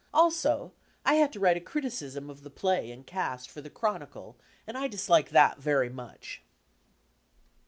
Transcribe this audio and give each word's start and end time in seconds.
Also, 0.15 0.71
I 1.05 1.13
had 1.13 1.31
to 1.33 1.39
write 1.39 1.57
a 1.57 1.61
criticism 1.61 2.27
of 2.31 2.41
the 2.41 2.49
play 2.49 2.89
and 2.89 3.05
cast 3.05 3.51
for 3.51 3.61
the 3.61 3.69
Chronicle 3.69 4.35
and 4.65 4.75
I 4.75 4.87
dislike 4.87 5.29
that 5.29 5.59
very 5.59 5.89
much. 5.91 6.41